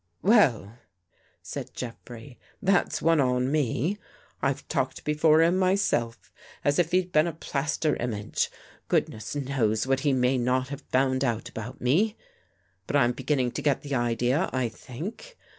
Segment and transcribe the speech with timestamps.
[0.23, 0.79] "Well,"
[1.43, 3.99] said Jeffrey," that's one on me.
[4.41, 6.31] I've talked before him myself,
[6.65, 8.49] as if he'd been a plaster image.
[8.87, 12.17] Goodness knows what he may not have found out about me.
[12.87, 15.37] But I'm beginning to get the idea, I think.